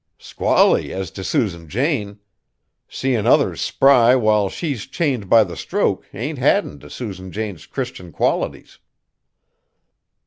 [0.17, 2.17] "Squally as t' Susan Jane.
[2.89, 8.11] Seein' others spry while she's chained by the stroke ain't addin' t' Susan Jane's Christian
[8.11, 8.79] qualities."